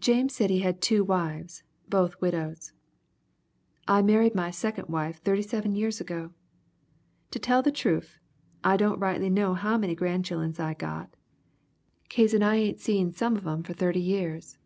[0.00, 2.72] James said he had two wives, both widows.
[3.86, 6.32] "I married my second wife 37 years ago.
[7.30, 8.18] To tell the troof,
[8.64, 11.14] I don't rightly know how many grandchilluns I got,
[12.08, 14.58] kazen I ain't seed some of 'em for thirty years.